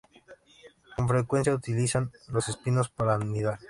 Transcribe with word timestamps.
Con 0.97 1.07
frecuencia 1.07 1.53
utilizan 1.53 2.11
los 2.29 2.49
espinos 2.49 2.89
para 2.89 3.13
anidar. 3.13 3.59